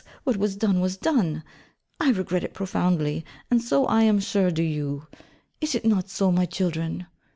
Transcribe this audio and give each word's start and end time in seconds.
what 0.23 0.35
was 0.35 0.55
done, 0.55 0.79
was 0.79 0.97
done. 0.97 1.43
I 1.99 2.09
regret 2.09 2.43
it 2.43 2.55
profoundly: 2.55 3.23
and 3.51 3.61
so 3.61 3.85
I 3.85 4.01
am 4.01 4.19
sure 4.19 4.49
do 4.49 4.63
you, 4.63 5.05
is 5.59 5.75
it 5.75 5.85
not 5.85 6.09
so, 6.09 6.31
my 6.31 6.47
children?' 6.47 7.05